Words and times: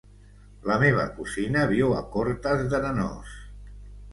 La 0.69 0.77
meva 0.83 1.03
cosina 1.17 1.65
viu 1.73 1.93
a 1.99 2.01
Cortes 2.17 2.67
d'Arenós. 2.73 3.37